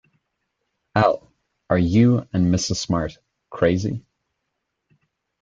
[0.95, 1.31] Al,
[1.69, 2.77] are you and Mrs.
[2.77, 3.19] Smart
[3.51, 4.03] crazy?